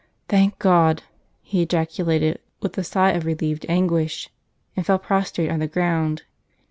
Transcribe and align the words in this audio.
'Thank 0.29 0.57
God!' 0.57 1.03
he 1.43 1.61
ejaculated, 1.61 2.39
with 2.59 2.73
the 2.73 2.83
sigh 2.83 3.11
of 3.11 3.23
relieved 3.23 3.67
anguish, 3.69 4.31
and 4.75 4.83
fell 4.83 4.97
prostrate 4.97 5.51
on 5.51 5.59
the 5.59 5.67
ground. 5.67 6.23